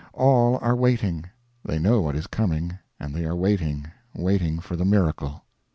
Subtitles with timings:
[0.13, 1.25] All are waiting;
[1.63, 3.85] they know what is coming, and they are waiting
[4.15, 5.43] waiting for the miracle.